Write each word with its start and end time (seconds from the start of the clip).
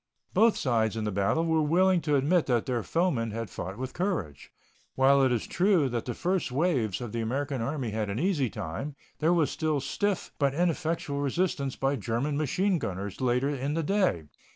Both 0.33 0.57
sides 0.57 0.97
in 0.97 1.03
the 1.03 1.11
battle 1.11 1.45
were 1.45 1.61
willing 1.61 2.01
to 2.01 2.15
admit 2.15 2.47
that 2.47 2.65
their 2.65 2.81
foemen 2.81 3.29
had 3.29 3.51
fought 3.51 3.77
with 3.77 3.93
courage. 3.93 4.51
While 4.95 5.21
it 5.21 5.31
is 5.31 5.45
true 5.45 5.89
that 5.89 6.05
the 6.05 6.15
first 6.15 6.51
waves 6.51 7.01
of 7.01 7.11
the 7.11 7.21
American 7.21 7.61
Army 7.61 7.91
had 7.91 8.09
an 8.09 8.17
easy 8.17 8.49
time, 8.49 8.95
there 9.19 9.31
was 9.31 9.51
stiff 9.51 10.31
but 10.39 10.55
ineffectual 10.55 11.21
resistance 11.21 11.75
by 11.75 11.97
German 11.97 12.35
machine 12.35 12.79
gunners 12.79 13.21
later 13.21 13.49
in 13.49 13.75
the 13.75 13.83
day. 13.83 14.23